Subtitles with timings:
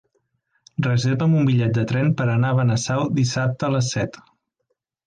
[0.87, 4.21] Reserva'm un bitllet de tren per anar a Benasau dissabte a les set.